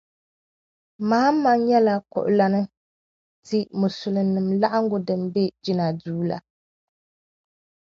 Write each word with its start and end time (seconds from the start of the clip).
Mahama 1.09 1.51
nyɛla 1.65 1.93
kuɣulana 2.11 2.59
ti 3.47 3.57
Musuliminima 3.79 4.59
laɣangu 4.61 4.97
din 5.07 5.21
bɛ 5.33 5.43
jinna 5.63 5.87
duu 6.01 6.21
la.. 6.29 6.37